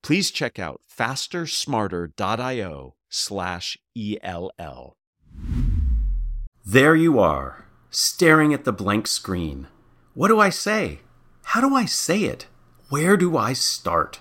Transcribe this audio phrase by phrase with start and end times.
[0.00, 4.96] Please check out fastersmarter.io slash ELL.
[6.64, 9.66] There you are, staring at the blank screen.
[10.16, 11.00] What do I say?
[11.42, 12.46] How do I say it?
[12.88, 14.20] Where do I start?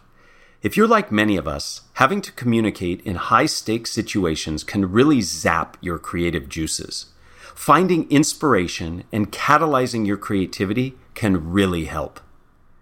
[0.61, 5.21] If you're like many of us, having to communicate in high stakes situations can really
[5.21, 7.13] zap your creative juices.
[7.55, 12.19] Finding inspiration and catalyzing your creativity can really help.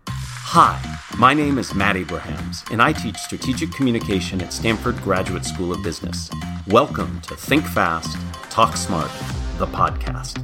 [0.08, 0.82] Hi,
[1.16, 5.84] my name is Matt Abrahams, and I teach strategic communication at Stanford Graduate School of
[5.84, 6.32] Business.
[6.66, 8.18] Welcome to Think Fast,
[8.50, 9.12] Talk Smart,
[9.60, 10.44] the podcast.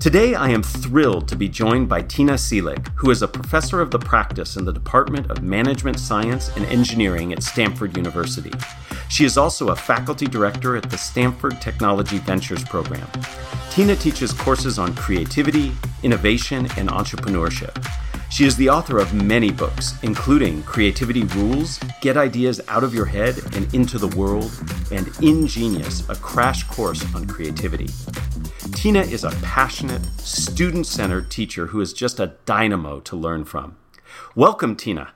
[0.00, 3.90] Today, I am thrilled to be joined by Tina Seelig, who is a professor of
[3.90, 8.50] the practice in the Department of Management Science and Engineering at Stanford University.
[9.10, 13.06] She is also a faculty director at the Stanford Technology Ventures Program.
[13.68, 15.70] Tina teaches courses on creativity,
[16.02, 17.86] innovation, and entrepreneurship.
[18.30, 23.04] She is the author of many books, including Creativity Rules, Get Ideas Out of Your
[23.04, 24.50] Head and Into the World,
[24.90, 27.90] and Ingenious, a crash course on creativity.
[28.74, 33.76] Tina is a passionate, student centered teacher who is just a dynamo to learn from.
[34.34, 35.12] Welcome, Tina.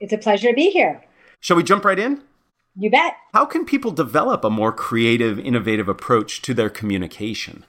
[0.00, 1.04] It's a pleasure to be here.
[1.40, 2.22] Shall we jump right in?
[2.76, 3.14] You bet.
[3.34, 7.64] How can people develop a more creative, innovative approach to their communication?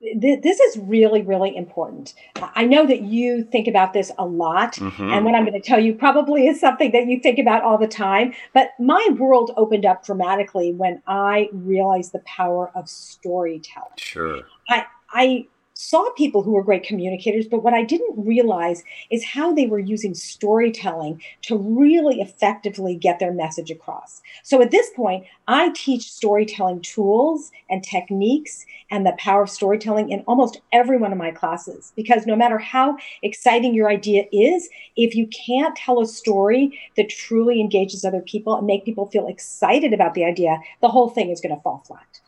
[0.00, 2.14] This is really, really important.
[2.36, 5.02] I know that you think about this a lot, mm-hmm.
[5.02, 7.78] and what I'm going to tell you probably is something that you think about all
[7.78, 8.32] the time.
[8.54, 13.90] But my world opened up dramatically when I realized the power of storytelling.
[13.96, 14.42] Sure.
[14.68, 15.48] I, I
[15.80, 19.78] saw people who were great communicators, but what I didn't realize is how they were
[19.78, 24.20] using storytelling to really effectively get their message across.
[24.42, 30.10] So at this point, I teach storytelling tools and techniques and the power of storytelling
[30.10, 34.68] in almost every one of my classes because no matter how exciting your idea is,
[34.96, 39.28] if you can't tell a story that truly engages other people and make people feel
[39.28, 42.20] excited about the idea, the whole thing is going to fall flat.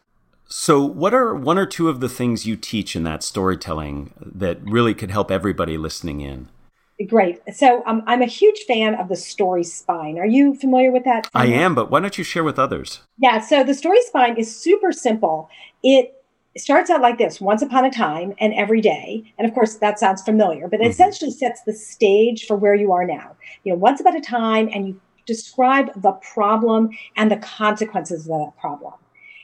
[0.52, 4.58] So, what are one or two of the things you teach in that storytelling that
[4.64, 6.48] really could help everybody listening in?
[7.06, 7.40] Great.
[7.54, 10.18] So, um, I'm a huge fan of the story spine.
[10.18, 11.30] Are you familiar with that?
[11.34, 13.00] I am, but why don't you share with others?
[13.16, 13.38] Yeah.
[13.38, 15.48] So, the story spine is super simple.
[15.84, 16.16] It
[16.56, 20.00] starts out like this once upon a time and every day and of course that
[20.00, 20.90] sounds familiar but it mm-hmm.
[20.90, 24.68] essentially sets the stage for where you are now you know once upon a time
[24.74, 28.92] and you describe the problem and the consequences of that problem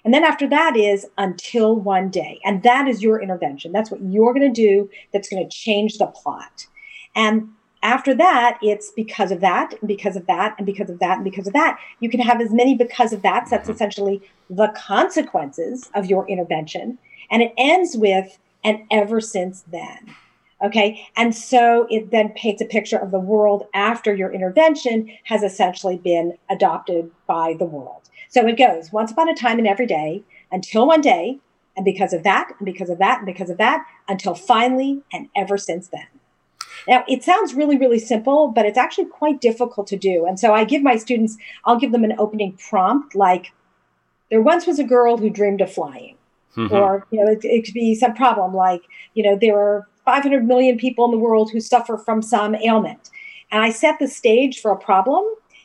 [0.07, 2.39] and then after that is until one day.
[2.45, 3.73] And that is your intervention.
[3.73, 6.69] That's what you're going to do that's going to change the plot.
[7.17, 7.49] And
[7.83, 11.25] after that, it's because of that, and because of that, and because of that, and
[11.25, 11.81] because of that.
[11.99, 13.49] You can have as many because of that.
[13.49, 13.75] So that's mm-hmm.
[13.75, 16.99] essentially the consequences of your intervention.
[17.29, 20.15] And it ends with, and ever since then.
[20.65, 21.07] Okay.
[21.17, 25.99] And so it then paints a picture of the world after your intervention has essentially
[25.99, 28.09] been adopted by the world.
[28.29, 31.41] So it goes once upon a time and every day until one day,
[31.77, 35.29] and because of that, and because of that, and because of that, until finally and
[35.37, 36.07] ever since then.
[36.89, 40.25] Now, it sounds really, really simple, but it's actually quite difficult to do.
[40.25, 43.53] And so I give my students, I'll give them an opening prompt like,
[44.31, 46.17] there once was a girl who dreamed of flying.
[46.57, 46.75] Mm-hmm.
[46.75, 48.83] Or, you know, it, it could be some problem like,
[49.15, 53.11] you know, there are 500 million people in the world who suffer from some ailment.
[53.51, 55.25] And I set the stage for a problem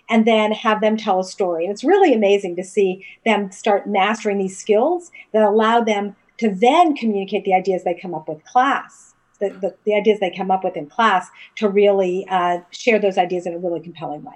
[0.09, 1.63] and then have them tell a story.
[1.63, 6.53] And it's really amazing to see them start mastering these skills that allow them to
[6.53, 9.14] then communicate the ideas they come up with class.
[9.40, 13.17] The, the, the ideas they come up with in class to really uh, share those
[13.17, 14.35] ideas in a really compelling way.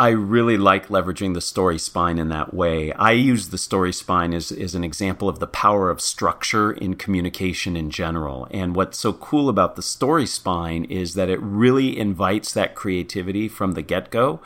[0.00, 2.90] I really like leveraging the story spine in that way.
[2.94, 6.94] I use the story spine as, as an example of the power of structure in
[6.94, 8.48] communication in general.
[8.50, 13.46] And what's so cool about the story spine is that it really invites that creativity
[13.46, 14.40] from the get go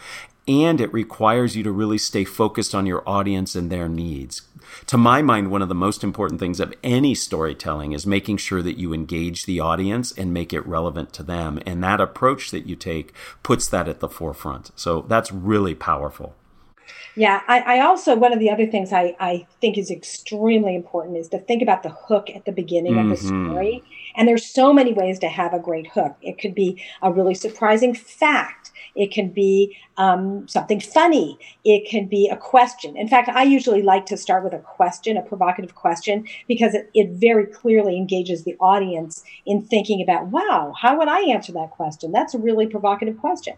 [0.48, 4.42] and it requires you to really stay focused on your audience and their needs.
[4.86, 8.62] To my mind, one of the most important things of any storytelling is making sure
[8.62, 11.60] that you engage the audience and make it relevant to them.
[11.66, 13.12] And that approach that you take
[13.42, 14.70] puts that at the forefront.
[14.76, 16.34] So that's really powerful.
[17.16, 21.16] Yeah, I, I, also one of the other things I, I think is extremely important
[21.16, 23.12] is to think about the hook at the beginning mm-hmm.
[23.12, 23.50] of the mm-hmm.
[23.50, 23.84] story.
[24.16, 26.16] And there's so many ways to have a great hook.
[26.22, 28.72] It could be a really surprising fact.
[28.94, 31.38] It can be um, something funny.
[31.64, 32.96] It can be a question.
[32.96, 36.90] In fact, I usually like to start with a question, a provocative question, because it,
[36.94, 41.70] it very clearly engages the audience in thinking about, wow, how would I answer that
[41.70, 42.12] question?
[42.12, 43.54] That's a really provocative question.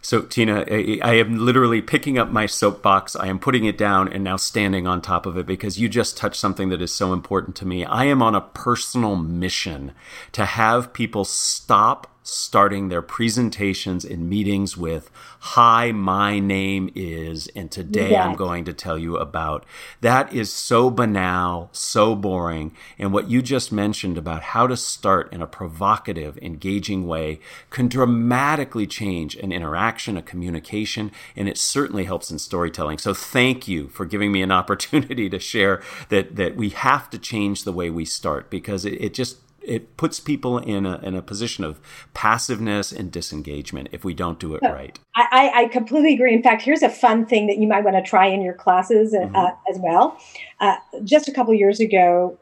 [0.00, 3.16] So, Tina, I am literally picking up my soapbox.
[3.16, 6.16] I am putting it down and now standing on top of it because you just
[6.16, 7.84] touched something that is so important to me.
[7.84, 9.92] I am on a personal mission
[10.32, 17.70] to have people stop starting their presentations and meetings with, Hi, my name is, and
[17.70, 18.26] today yes.
[18.26, 19.64] I'm going to tell you about.
[20.02, 22.76] That is so banal, so boring.
[22.98, 27.40] And what you just mentioned about how to start in a provocative, engaging way
[27.70, 32.98] can dramatically change an interaction, a communication, and it certainly helps in storytelling.
[32.98, 35.80] So thank you for giving me an opportunity to share
[36.10, 39.38] that, that we have to change the way we start because it, it just
[39.70, 41.80] it puts people in a, in a position of
[42.12, 44.98] passiveness and disengagement if we don't do it right.
[45.14, 46.34] I, I completely agree.
[46.34, 49.14] In fact, here's a fun thing that you might want to try in your classes
[49.14, 49.36] uh, mm-hmm.
[49.36, 50.18] uh, as well.
[50.58, 52.36] Uh, just a couple years ago,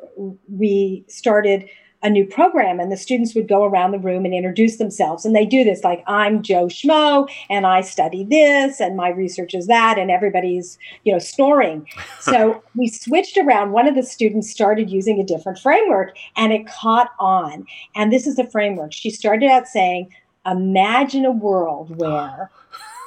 [0.48, 1.68] we started
[2.02, 5.24] a new program and the students would go around the room and introduce themselves.
[5.24, 9.54] And they do this like i'm joe schmo and i study this and my research
[9.54, 11.86] is that and everybody's you know snoring.
[12.20, 13.72] So we switched around.
[13.72, 17.66] One of the students started using a different framework and it caught on.
[17.94, 18.92] And this is the framework.
[18.92, 22.50] She started out saying imagine a world where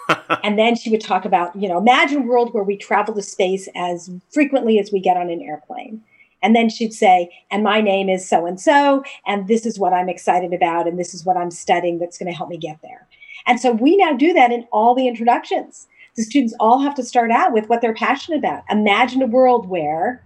[0.44, 3.22] and then she would talk about you know imagine a world where we travel to
[3.22, 6.02] space as frequently as we get on an airplane
[6.42, 9.94] and then she'd say, and my name is so and so, and this is what
[9.94, 12.80] I'm excited about, and this is what I'm studying that's going to help me get
[12.82, 13.08] there.
[13.48, 15.88] And so we now do that in all the introductions.
[16.16, 18.64] The students all have to start out with what they're passionate about.
[18.70, 20.24] Imagine a world where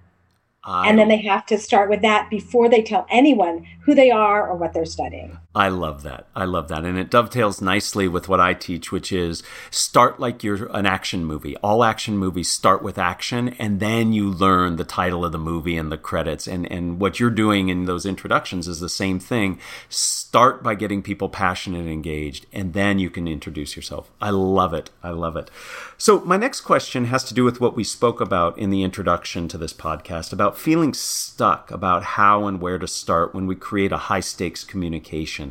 [0.63, 4.09] I, and then they have to start with that before they tell anyone who they
[4.09, 5.37] are or what they're studying.
[5.55, 6.27] I love that.
[6.35, 6.83] I love that.
[6.83, 9.41] And it dovetails nicely with what I teach, which is
[9.71, 11.55] start like you're an action movie.
[11.57, 15.77] All action movies start with action, and then you learn the title of the movie
[15.77, 16.45] and the credits.
[16.45, 19.57] And, and what you're doing in those introductions is the same thing.
[19.87, 24.11] Start by getting people passionate and engaged, and then you can introduce yourself.
[24.19, 24.89] I love it.
[25.01, 25.49] I love it.
[25.97, 29.47] So, my next question has to do with what we spoke about in the introduction
[29.47, 33.93] to this podcast about feeling stuck about how and where to start when we create
[33.93, 35.44] a high stakes communication.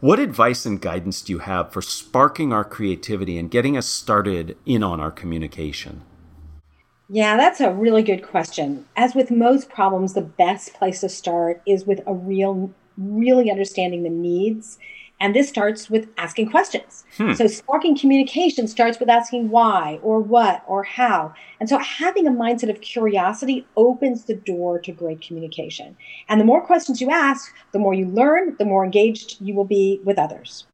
[0.00, 4.56] What advice and guidance do you have for sparking our creativity and getting us started
[4.66, 6.02] in on our communication?
[7.08, 8.86] Yeah, that's a really good question.
[8.96, 14.02] As with most problems, the best place to start is with a real, really understanding
[14.02, 14.78] the needs
[15.22, 17.04] and this starts with asking questions.
[17.16, 17.32] Hmm.
[17.34, 21.32] So sparking communication starts with asking why or what or how.
[21.60, 25.96] And so having a mindset of curiosity opens the door to great communication.
[26.28, 29.64] And the more questions you ask, the more you learn, the more engaged you will
[29.64, 30.66] be with others.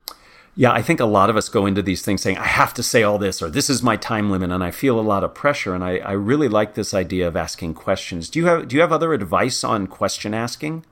[0.56, 2.82] Yeah, I think a lot of us go into these things saying, I have to
[2.82, 5.34] say all this, or this is my time limit, and I feel a lot of
[5.34, 5.74] pressure.
[5.74, 8.30] And I, I really like this idea of asking questions.
[8.30, 10.84] Do you have do you have other advice on question asking?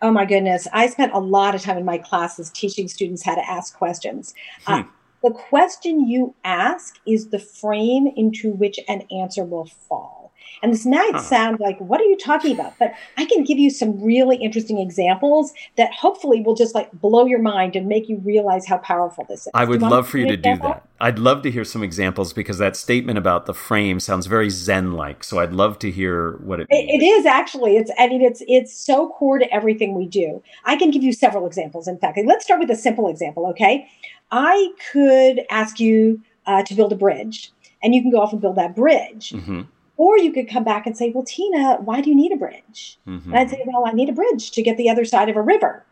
[0.00, 0.68] Oh my goodness.
[0.72, 4.34] I spent a lot of time in my classes teaching students how to ask questions.
[4.66, 4.88] Uh, hmm.
[4.88, 4.92] Uh,
[5.24, 10.17] the question you ask is the frame into which an answer will fall.
[10.62, 11.20] And this might huh.
[11.20, 12.78] sound like, what are you talking about?
[12.78, 17.26] But I can give you some really interesting examples that hopefully will just like blow
[17.26, 19.50] your mind and make you realize how powerful this is.
[19.54, 20.84] I would love for you to do that.
[21.00, 24.92] I'd love to hear some examples because that statement about the frame sounds very Zen
[24.92, 25.22] like.
[25.22, 26.90] So I'd love to hear what it means.
[26.92, 27.76] It is actually.
[27.76, 30.42] It's I mean it's it's so core to everything we do.
[30.64, 31.86] I can give you several examples.
[31.86, 33.46] In fact, let's start with a simple example.
[33.50, 33.88] Okay,
[34.30, 37.52] I could ask you uh, to build a bridge,
[37.82, 39.30] and you can go off and build that bridge.
[39.30, 39.62] Mm-hmm.
[39.98, 42.98] Or you could come back and say, Well, Tina, why do you need a bridge?
[43.06, 43.30] Mm-hmm.
[43.30, 45.42] And I'd say, Well, I need a bridge to get the other side of a
[45.42, 45.84] river.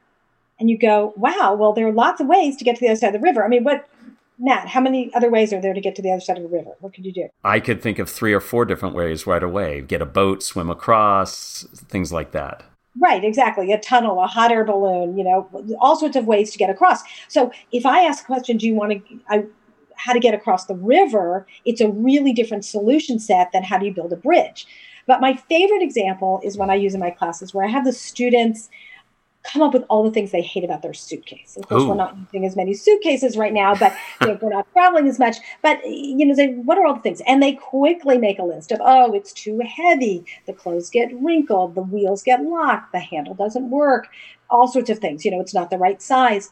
[0.58, 2.96] And you go, Wow, well, there are lots of ways to get to the other
[2.96, 3.44] side of the river.
[3.44, 3.86] I mean, what,
[4.38, 6.48] Matt, how many other ways are there to get to the other side of a
[6.48, 6.70] river?
[6.80, 7.28] What could you do?
[7.42, 10.70] I could think of three or four different ways right away get a boat, swim
[10.70, 12.62] across, things like that.
[12.98, 13.72] Right, exactly.
[13.72, 15.48] A tunnel, a hot air balloon, you know,
[15.80, 17.02] all sorts of ways to get across.
[17.28, 19.44] So if I ask a question, do you want to, I,
[19.96, 23.86] how to get across the river, it's a really different solution set than how do
[23.86, 24.66] you build a bridge.
[25.06, 27.92] But my favorite example is when I use in my classes where I have the
[27.92, 28.68] students
[29.46, 31.56] come up with all the things they hate about their suitcase.
[31.56, 31.88] Of course, Ooh.
[31.88, 35.18] we're not using as many suitcases right now, but you know, we're not traveling as
[35.18, 35.36] much.
[35.62, 37.22] But you know, they, what are all the things?
[37.26, 40.24] And they quickly make a list of, oh, it's too heavy.
[40.46, 41.74] The clothes get wrinkled.
[41.74, 42.92] The wheels get locked.
[42.92, 44.08] The handle doesn't work.
[44.50, 45.24] All sorts of things.
[45.24, 46.50] You know, it's not the right size.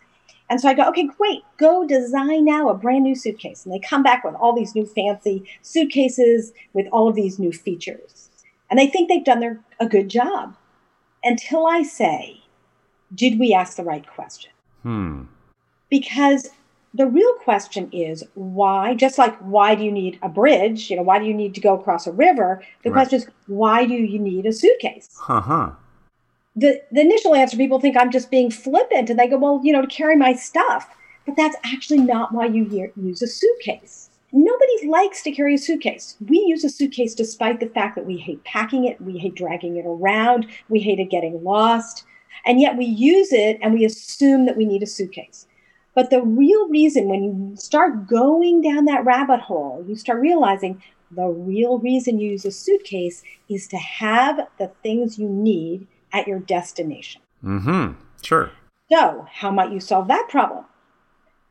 [0.50, 3.64] And so I go, okay, great, go design now a brand new suitcase.
[3.64, 7.52] And they come back with all these new fancy suitcases with all of these new
[7.52, 8.30] features.
[8.70, 10.54] And they think they've done their, a good job
[11.22, 12.42] until I say,
[13.14, 14.50] did we ask the right question?
[14.82, 15.22] Hmm.
[15.88, 16.50] Because
[16.92, 20.90] the real question is why, just like why do you need a bridge?
[20.90, 22.62] You know, why do you need to go across a river?
[22.82, 22.94] The right.
[22.94, 25.08] question is why do you need a suitcase?
[25.28, 25.72] Uh-huh.
[26.56, 29.72] The, the initial answer, people think I'm just being flippant and they go, well, you
[29.72, 30.88] know, to carry my stuff.
[31.26, 34.10] But that's actually not why you use a suitcase.
[34.32, 36.16] Nobody likes to carry a suitcase.
[36.28, 39.76] We use a suitcase despite the fact that we hate packing it, we hate dragging
[39.76, 42.04] it around, we hate it getting lost.
[42.44, 45.46] And yet we use it and we assume that we need a suitcase.
[45.94, 50.82] But the real reason, when you start going down that rabbit hole, you start realizing
[51.10, 56.26] the real reason you use a suitcase is to have the things you need at
[56.26, 57.20] your destination.
[57.44, 58.00] Mm-hmm.
[58.22, 58.50] Sure.
[58.90, 60.64] So, how might you solve that problem?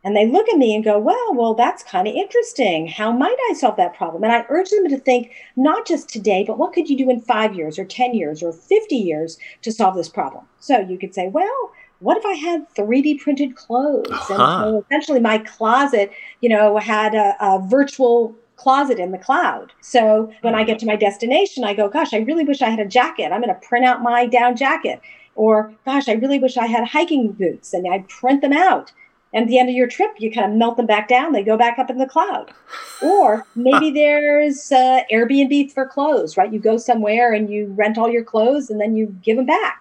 [0.03, 2.87] And they look at me and go, well, well, that's kind of interesting.
[2.87, 4.23] How might I solve that problem?
[4.23, 7.21] And I urge them to think not just today, but what could you do in
[7.21, 10.45] five years or 10 years or 50 years to solve this problem?
[10.59, 14.11] So you could say, well, what if I had 3D printed clothes?
[14.11, 14.33] Uh-huh.
[14.33, 19.73] And so essentially my closet, you know, had a, a virtual closet in the cloud.
[19.81, 22.79] So when I get to my destination, I go, gosh, I really wish I had
[22.79, 23.31] a jacket.
[23.31, 25.01] I'm going to print out my down jacket.
[25.35, 28.91] Or, gosh, I really wish I had hiking boots and I print them out.
[29.33, 31.31] And at the end of your trip, you kind of melt them back down.
[31.31, 32.53] They go back up in the cloud.
[33.01, 36.53] Or maybe there's uh, Airbnb for clothes, right?
[36.53, 39.79] You go somewhere and you rent all your clothes and then you give them back.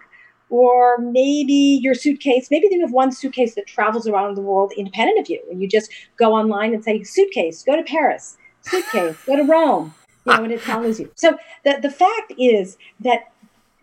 [0.49, 5.19] Or maybe your suitcase, maybe you have one suitcase that travels around the world independent
[5.19, 5.41] of you.
[5.49, 9.93] And you just go online and say, suitcase, go to Paris, suitcase, go to Rome,
[10.25, 10.43] you know, ah.
[10.43, 11.11] and it tells you.
[11.15, 13.31] So the, the fact is that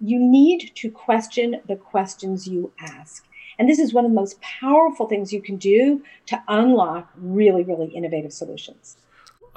[0.01, 3.27] you need to question the questions you ask.
[3.59, 7.63] And this is one of the most powerful things you can do to unlock really,
[7.63, 8.97] really innovative solutions.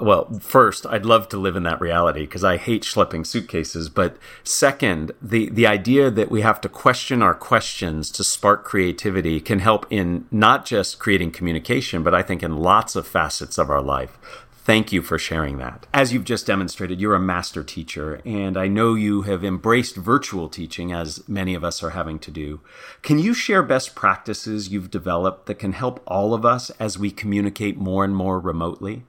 [0.00, 3.88] Well, first, I'd love to live in that reality because I hate schlepping suitcases.
[3.88, 9.40] But second, the, the idea that we have to question our questions to spark creativity
[9.40, 13.70] can help in not just creating communication, but I think in lots of facets of
[13.70, 14.18] our life.
[14.64, 15.86] Thank you for sharing that.
[15.92, 20.48] As you've just demonstrated, you're a master teacher, and I know you have embraced virtual
[20.48, 22.60] teaching as many of us are having to do.
[23.02, 27.10] Can you share best practices you've developed that can help all of us as we
[27.10, 29.02] communicate more and more remotely?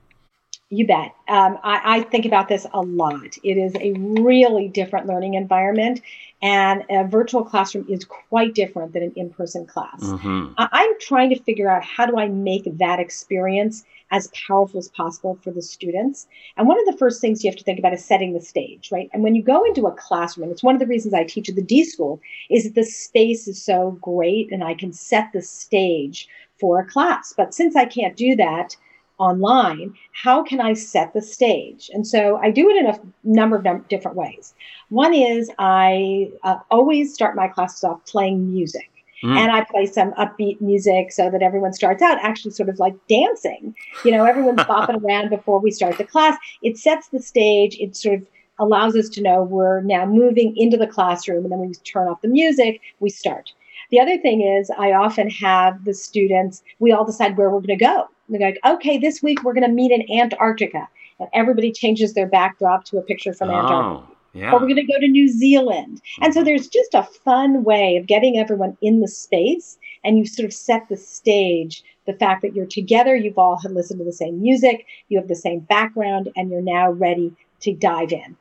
[0.70, 1.16] You bet.
[1.30, 3.38] Um, I, I, think about this a lot.
[3.42, 6.02] It is a really different learning environment,
[6.42, 10.02] and a virtual classroom is quite different than an in person class.
[10.02, 10.54] Mm-hmm.
[10.58, 14.90] I, I'm trying to figure out how do I make that experience as powerful as
[14.90, 16.28] possible for the students.
[16.58, 18.90] And one of the first things you have to think about is setting the stage,
[18.92, 19.10] right?
[19.14, 21.50] And when you go into a classroom, and it's one of the reasons I teach
[21.50, 25.32] at the D School, is that the space is so great and I can set
[25.34, 26.28] the stage
[26.60, 27.34] for a class.
[27.36, 28.76] But since I can't do that,
[29.18, 31.90] online, how can I set the stage?
[31.94, 34.54] And so I do it in a number of different ways.
[34.90, 38.90] One is I uh, always start my classes off playing music.
[39.26, 39.38] Mm.
[39.38, 42.96] And I play some upbeat music so that everyone starts out actually sort of like
[43.08, 43.74] dancing.
[44.04, 46.38] You know, everyone's bopping around before we start the class.
[46.62, 47.76] It sets the stage.
[47.80, 48.28] It sort of
[48.60, 51.44] allows us to know we're now moving into the classroom.
[51.44, 53.52] And then we turn off the music, we start.
[53.90, 57.78] The other thing is, I often have the students, we all decide where we're going
[57.80, 58.08] to go.
[58.30, 60.88] They're like, okay, this week we're going to meet in Antarctica.
[61.20, 63.56] And everybody changes their backdrop to a picture from oh.
[63.56, 64.15] Antarctica.
[64.36, 64.52] Yeah.
[64.52, 66.02] Or we're going to go to New Zealand.
[66.22, 66.48] And so mm-hmm.
[66.48, 70.54] there's just a fun way of getting everyone in the space and you sort of
[70.54, 71.84] set the stage.
[72.06, 75.28] The fact that you're together, you've all had listened to the same music, you have
[75.28, 78.36] the same background, and you're now ready to dive in.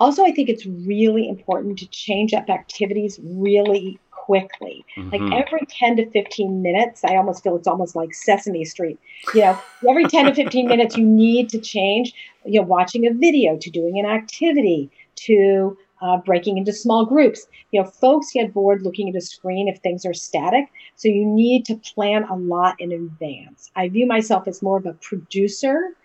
[0.00, 4.84] Also, I think it's really important to change up activities really quickly.
[4.96, 5.10] Mm-hmm.
[5.10, 8.98] Like every 10 to 15 minutes, I almost feel it's almost like Sesame Street.
[9.32, 12.12] You know, every 10 to 15 minutes, you need to change,
[12.44, 17.46] you know, watching a video to doing an activity to uh, breaking into small groups.
[17.72, 20.70] You know, folks get bored looking at a screen if things are static.
[20.96, 23.70] So you need to plan a lot in advance.
[23.76, 25.96] I view myself as more of a producer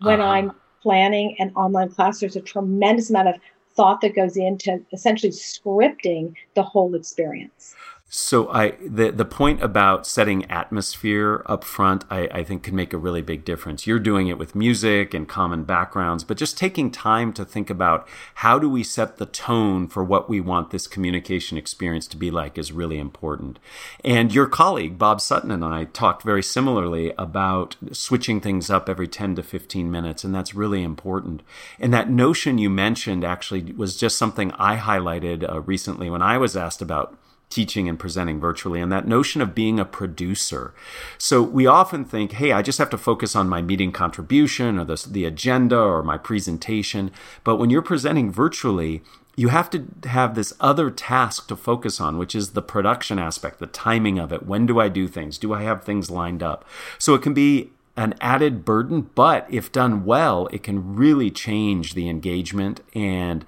[0.00, 0.30] when uh-huh.
[0.30, 2.20] I'm planning an online class.
[2.20, 3.34] There's a tremendous amount of
[3.74, 7.74] thought that goes into essentially scripting the whole experience.
[8.12, 12.92] So I the the point about setting atmosphere up front, I, I think can make
[12.92, 13.86] a really big difference.
[13.86, 18.08] You're doing it with music and common backgrounds, but just taking time to think about
[18.34, 22.32] how do we set the tone for what we want this communication experience to be
[22.32, 23.60] like is really important.
[24.04, 29.06] And your colleague Bob Sutton and I talked very similarly about switching things up every
[29.06, 31.42] 10 to 15 minutes, and that's really important.
[31.78, 36.38] And that notion you mentioned actually was just something I highlighted uh, recently when I
[36.38, 37.16] was asked about
[37.50, 40.72] teaching and presenting virtually and that notion of being a producer.
[41.18, 44.84] So we often think, hey, I just have to focus on my meeting contribution or
[44.84, 47.10] the, the agenda or my presentation.
[47.44, 49.02] But when you're presenting virtually,
[49.36, 53.58] you have to have this other task to focus on, which is the production aspect,
[53.58, 54.46] the timing of it.
[54.46, 55.38] When do I do things?
[55.38, 56.64] Do I have things lined up?
[56.98, 61.94] So it can be an added burden, but if done well, it can really change
[61.94, 63.44] the engagement and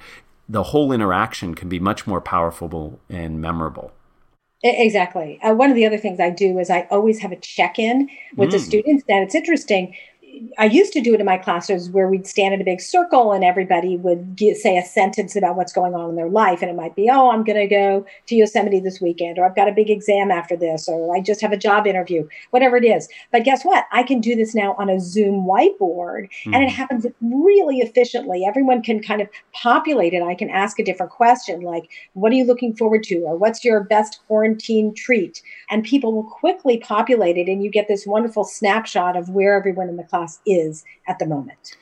[0.48, 3.92] the whole interaction can be much more powerful and memorable.
[4.64, 5.40] Exactly.
[5.42, 8.08] Uh, one of the other things I do is I always have a check in
[8.36, 8.52] with mm.
[8.52, 9.04] the students.
[9.08, 9.94] And it's interesting
[10.58, 13.32] I used to do it in my classes where we'd stand in a big circle
[13.32, 16.62] and everybody would get, say a sentence about what's going on in their life.
[16.62, 19.56] And it might be, oh, I'm going to go to Yosemite this weekend, or I've
[19.56, 22.84] got a big exam after this, or I just have a job interview, whatever it
[22.84, 23.08] is.
[23.30, 23.86] But guess what?
[23.92, 26.54] I can do this now on a Zoom whiteboard mm-hmm.
[26.54, 26.76] and it hmm.
[26.76, 28.44] happens really efficiently.
[28.46, 30.22] Everyone can kind of populate it.
[30.22, 33.20] I can ask a different question like, what are you looking forward to?
[33.20, 35.42] Or what's your best quarantine treat?
[35.70, 39.88] And people will quickly populate it and you get this wonderful snapshot of where everyone
[39.88, 41.76] in the class is at the moment.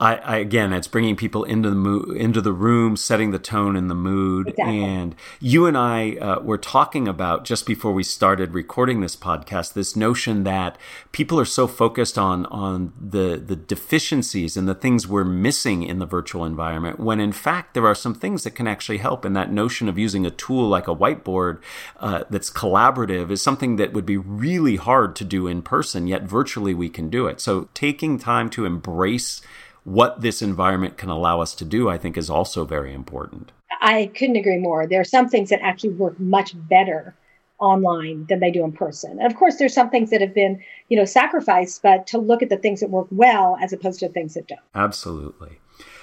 [0.00, 3.74] I, I, again, it's bringing people into the mo- into the room, setting the tone
[3.74, 4.48] and the mood.
[4.48, 4.84] Exactly.
[4.84, 9.72] And you and I uh, were talking about just before we started recording this podcast
[9.72, 10.78] this notion that
[11.10, 15.98] people are so focused on on the the deficiencies and the things we're missing in
[15.98, 19.24] the virtual environment, when in fact there are some things that can actually help.
[19.24, 21.60] And that notion of using a tool like a whiteboard
[21.98, 26.22] uh, that's collaborative is something that would be really hard to do in person, yet
[26.22, 27.40] virtually we can do it.
[27.40, 29.42] So taking time to embrace
[29.88, 33.52] what this environment can allow us to do, I think, is also very important.
[33.80, 34.86] I couldn't agree more.
[34.86, 37.14] There are some things that actually work much better
[37.58, 39.12] online than they do in person.
[39.12, 42.42] And of course, there's some things that have been, you know, sacrificed, but to look
[42.42, 44.60] at the things that work well as opposed to things that don't.
[44.74, 45.58] Absolutely.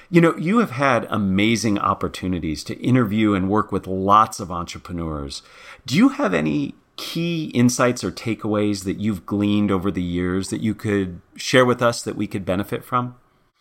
[0.10, 5.44] You know, you have had amazing opportunities to interview and work with lots of entrepreneurs.
[5.86, 10.62] Do you have any key insights or takeaways that you've gleaned over the years that
[10.62, 13.15] you could share with us that we could benefit from?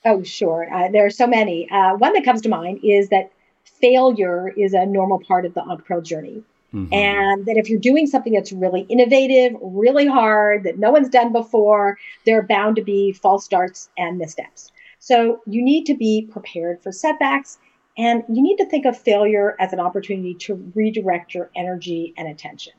[0.04, 0.72] Oh, sure.
[0.72, 1.68] Uh, there are so many.
[1.70, 3.30] Uh, one that comes to mind is that
[3.64, 6.42] failure is a normal part of the entrepreneurial journey.
[6.74, 6.92] Mm-hmm.
[6.92, 11.32] And that if you're doing something that's really innovative, really hard, that no one's done
[11.32, 14.72] before, there are bound to be false starts and missteps.
[14.98, 17.58] So you need to be prepared for setbacks
[17.96, 22.26] and you need to think of failure as an opportunity to redirect your energy and
[22.26, 22.72] attention.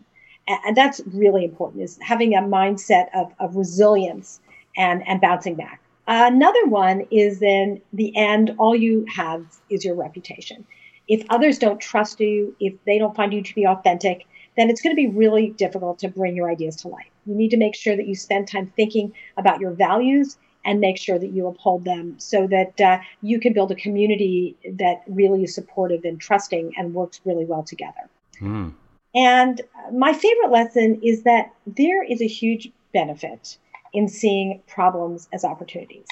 [0.47, 4.41] And that's really important is having a mindset of, of resilience
[4.77, 5.79] and, and bouncing back.
[6.07, 10.65] Another one is in the end, all you have is your reputation.
[11.07, 14.25] If others don't trust you, if they don't find you to be authentic,
[14.57, 17.09] then it's going to be really difficult to bring your ideas to life.
[17.25, 20.97] You need to make sure that you spend time thinking about your values and make
[20.97, 25.43] sure that you uphold them so that uh, you can build a community that really
[25.43, 28.09] is supportive and trusting and works really well together.
[28.41, 28.73] Mm.
[29.13, 29.61] And
[29.93, 33.57] my favorite lesson is that there is a huge benefit
[33.95, 36.07] in seeing problems as opportunities.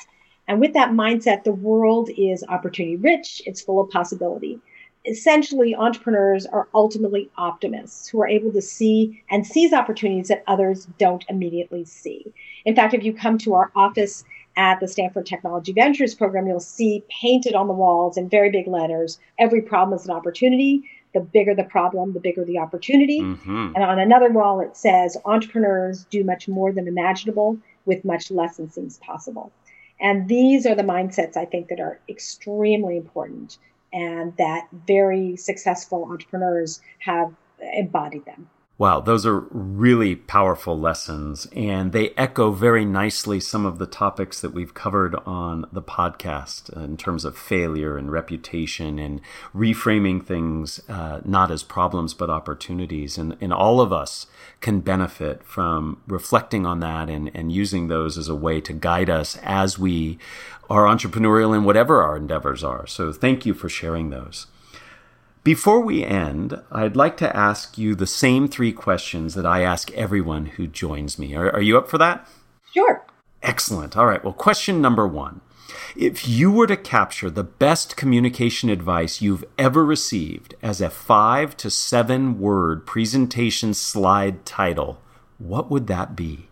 [0.47, 4.59] And with that mindset, the world is opportunity rich, it's full of possibility.
[5.05, 10.87] Essentially, entrepreneurs are ultimately optimists who are able to see and seize opportunities that others
[10.97, 12.33] don't immediately see.
[12.65, 14.23] In fact, if you come to our office
[14.55, 18.67] at the Stanford Technology Ventures program, you'll see painted on the walls in very big
[18.67, 20.89] letters every problem is an opportunity.
[21.13, 23.21] The bigger the problem, the bigger the opportunity.
[23.21, 23.73] Mm-hmm.
[23.75, 28.57] And on another wall, it says entrepreneurs do much more than imaginable with much less
[28.57, 29.51] than seems possible.
[29.99, 33.57] And these are the mindsets I think that are extremely important
[33.91, 37.33] and that very successful entrepreneurs have
[37.73, 38.49] embodied them.
[38.79, 44.41] Wow, those are really powerful lessons, and they echo very nicely some of the topics
[44.41, 49.21] that we've covered on the podcast in terms of failure and reputation and
[49.55, 53.15] reframing things uh, not as problems but opportunities.
[53.15, 54.25] And, and all of us
[54.59, 59.09] can benefit from reflecting on that and, and using those as a way to guide
[59.09, 60.17] us as we
[60.67, 62.87] are entrepreneurial in whatever our endeavors are.
[62.87, 64.47] So, thank you for sharing those.
[65.43, 69.91] Before we end, I'd like to ask you the same three questions that I ask
[69.91, 71.35] everyone who joins me.
[71.35, 72.25] Are, are, you up for that?
[72.73, 73.05] Sure.
[73.41, 73.97] Excellent.
[73.97, 74.23] All right.
[74.23, 75.41] Well, question number one
[75.97, 81.57] If you were to capture the best communication advice you've ever received as a five
[81.57, 85.01] to seven word presentation slide title,
[85.39, 86.47] what would that be?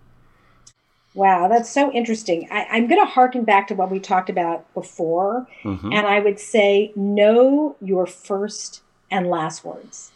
[1.13, 2.47] Wow, that's so interesting.
[2.51, 5.45] I, am going to harken back to what we talked about before.
[5.63, 5.91] Mm-hmm.
[5.91, 10.11] And I would say, know your first and last words.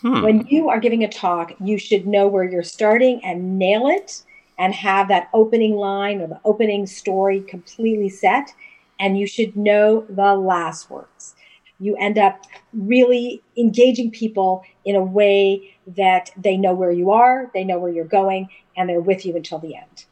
[0.00, 0.22] Hmm.
[0.22, 4.24] When you are giving a talk, you should know where you're starting and nail it
[4.58, 8.52] and have that opening line or the opening story completely set.
[8.98, 11.34] And you should know the last words.
[11.78, 17.50] you end up really engaging people in a way that they know where you are,
[17.54, 20.04] they know where you're going, and they're with you until the end.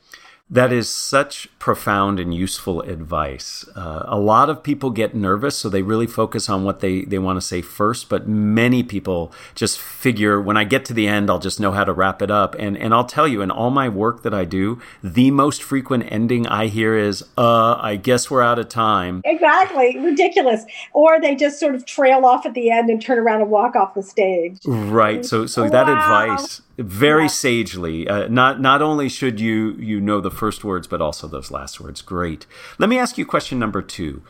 [0.50, 3.66] That is such profound and useful advice.
[3.76, 7.18] Uh, a lot of people get nervous, so they really focus on what they, they
[7.18, 8.08] want to say first.
[8.08, 11.84] But many people just figure when I get to the end, I'll just know how
[11.84, 12.54] to wrap it up.
[12.58, 16.10] And, and I'll tell you, in all my work that I do, the most frequent
[16.10, 19.20] ending I hear is, uh, I guess we're out of time.
[19.26, 19.98] Exactly.
[19.98, 20.64] Ridiculous.
[20.94, 23.76] Or they just sort of trail off at the end and turn around and walk
[23.76, 24.60] off the stage.
[24.64, 25.26] Right.
[25.26, 25.70] So, so wow.
[25.70, 27.28] that advice very yeah.
[27.28, 28.08] sagely.
[28.08, 31.80] Uh, not not only should you you know the first words, but also those last
[31.80, 32.00] words.
[32.02, 32.46] Great.
[32.78, 34.22] Let me ask you question number two,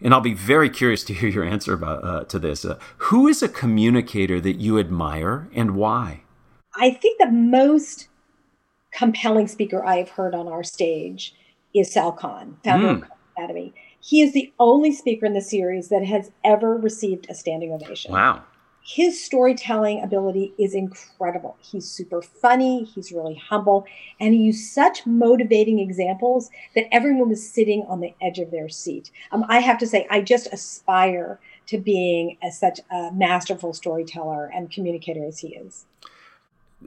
[0.00, 2.64] and I'll be very curious to hear your answer about uh, to this.
[2.64, 6.22] Uh, who is a communicator that you admire, and why?
[6.74, 8.08] I think the most
[8.92, 11.34] compelling speaker I have heard on our stage
[11.74, 13.02] is Sal Khan, founder mm.
[13.02, 13.74] of Academy.
[14.00, 18.12] He is the only speaker in the series that has ever received a standing ovation.
[18.12, 18.44] Wow
[18.88, 21.58] his storytelling ability is incredible.
[21.60, 23.84] He's super funny, he's really humble,
[24.18, 28.70] and he used such motivating examples that everyone was sitting on the edge of their
[28.70, 29.10] seat.
[29.30, 34.46] Um, I have to say, I just aspire to being as such a masterful storyteller
[34.46, 35.84] and communicator as he is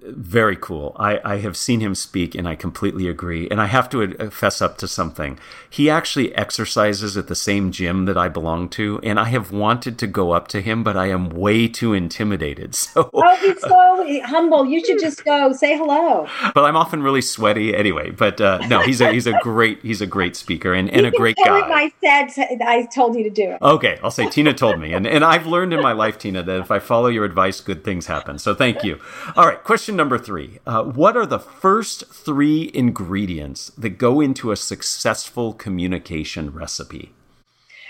[0.04, 0.96] very cool.
[0.98, 3.48] I, I have seen him speak and I completely agree.
[3.50, 5.40] And I have to fess up to something.
[5.70, 9.00] He actually exercises at the same gym that I belong to.
[9.04, 12.76] And I have wanted to go up to him, but I am way too intimidated.
[12.92, 14.66] So, oh, he's so humble.
[14.66, 16.28] You should just go say hello.
[16.54, 18.10] But I'm often really sweaty anyway.
[18.10, 21.12] But uh, no, he's a, he's a great, he's a great speaker and, and a
[21.12, 21.62] great guy.
[21.62, 23.62] I said, I told you to do it.
[23.62, 24.00] Okay.
[24.04, 24.94] I'll say Tina told me.
[24.94, 27.84] And, and I've learned in my life, Tina, that if I follow your advice, good
[27.84, 28.40] things happen.
[28.40, 29.00] So thank you.
[29.36, 29.64] All right.
[29.64, 34.56] Question Question number three uh, What are the first three ingredients that go into a
[34.56, 37.12] successful communication recipe?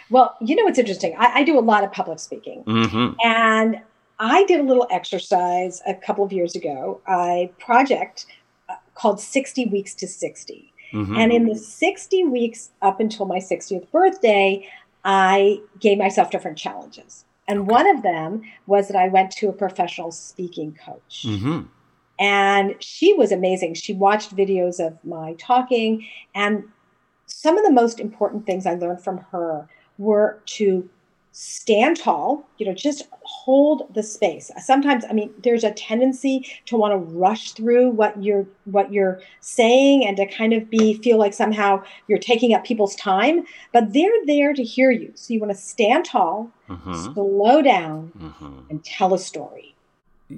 [0.10, 1.16] Well, you know, what's interesting.
[1.20, 2.64] I, I do a lot of public speaking.
[2.64, 3.20] Mm-hmm.
[3.24, 3.82] And
[4.18, 8.26] I did a little exercise a couple of years ago, a project
[8.68, 10.74] uh, called 60 Weeks to 60.
[10.94, 11.16] Mm-hmm.
[11.18, 14.68] And in the 60 weeks up until my 60th birthday,
[15.06, 17.26] I gave myself different challenges.
[17.48, 21.26] And one of them was that I went to a professional speaking coach.
[21.28, 21.62] Mm-hmm.
[22.22, 23.74] And she was amazing.
[23.74, 26.08] She watched videos of my talking.
[26.36, 26.64] And
[27.26, 30.88] some of the most important things I learned from her were to
[31.32, 34.52] stand tall, you know, just hold the space.
[34.60, 39.20] Sometimes, I mean, there's a tendency to want to rush through what you're what you're
[39.40, 43.94] saying and to kind of be feel like somehow you're taking up people's time, but
[43.94, 45.12] they're there to hear you.
[45.16, 47.14] So you want to stand tall, mm-hmm.
[47.14, 48.60] slow down, mm-hmm.
[48.70, 49.72] and tell a story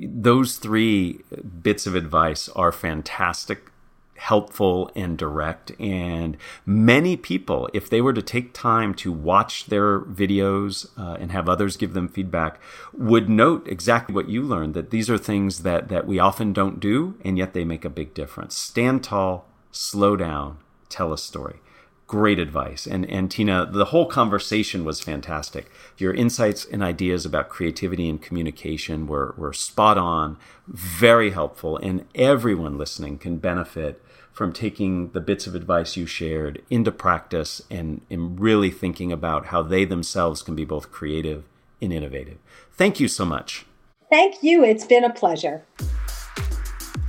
[0.02, 1.22] those three
[1.62, 3.70] bits of advice are fantastic
[4.16, 5.72] helpful and direct.
[5.80, 11.32] And many people if they were to take time to watch their videos uh, and
[11.32, 12.60] have others give them feedback
[12.94, 16.80] would note exactly what you learned that these are things that that we often don't
[16.80, 18.58] do and yet they make a big difference.
[18.58, 20.58] Stand tall slow down
[20.90, 21.60] tell a story
[22.08, 22.86] great advice.
[22.86, 25.72] And and Tina, the whole conversation was fantastic.
[25.98, 30.38] Your insights and ideas about creativity and communication were were spot on,
[30.68, 34.02] very helpful, and everyone listening can benefit
[34.34, 39.48] from taking the bits of advice you shared into practice and, and really thinking about
[39.48, 41.44] how they themselves can be both creative
[41.80, 42.40] and innovative.
[42.72, 43.66] Thank you so much.
[44.10, 44.64] Thank you.
[44.64, 45.64] It's been a pleasure.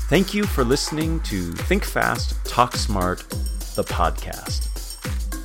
[0.08, 3.20] Thank you for listening to Think Fast, Talk Smart,
[3.74, 4.73] the podcast.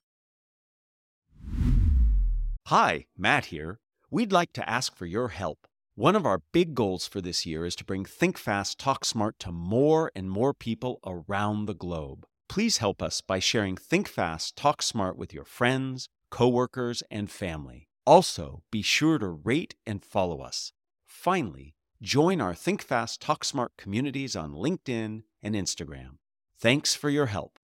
[2.66, 3.78] Hi, Matt here.
[4.10, 5.66] We'd like to ask for your help.
[5.94, 9.38] One of our big goals for this year is to bring Think Fast, Talk Smart
[9.38, 12.26] to more and more people around the globe.
[12.48, 17.85] Please help us by sharing Think Fast, Talk Smart with your friends, coworkers, and family.
[18.06, 20.72] Also, be sure to rate and follow us.
[21.04, 26.18] Finally, join our Think Fast, Talk Smart communities on LinkedIn and Instagram.
[26.58, 27.58] Thanks for your help.